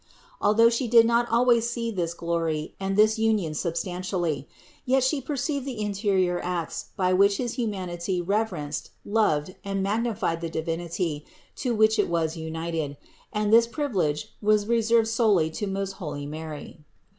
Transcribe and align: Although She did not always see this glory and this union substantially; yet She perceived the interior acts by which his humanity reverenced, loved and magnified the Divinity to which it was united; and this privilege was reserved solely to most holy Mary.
Although 0.41 0.71
She 0.71 0.87
did 0.87 1.05
not 1.05 1.29
always 1.29 1.69
see 1.69 1.91
this 1.91 2.15
glory 2.15 2.73
and 2.79 2.97
this 2.97 3.19
union 3.19 3.53
substantially; 3.53 4.47
yet 4.83 5.03
She 5.03 5.21
perceived 5.21 5.63
the 5.63 5.79
interior 5.79 6.39
acts 6.43 6.85
by 6.97 7.13
which 7.13 7.37
his 7.37 7.53
humanity 7.53 8.19
reverenced, 8.19 8.89
loved 9.05 9.53
and 9.63 9.83
magnified 9.83 10.41
the 10.41 10.49
Divinity 10.49 11.23
to 11.57 11.75
which 11.75 11.99
it 11.99 12.09
was 12.09 12.35
united; 12.35 12.97
and 13.31 13.53
this 13.53 13.67
privilege 13.67 14.33
was 14.41 14.65
reserved 14.65 15.07
solely 15.07 15.51
to 15.51 15.67
most 15.67 15.91
holy 16.01 16.25
Mary. 16.25 16.79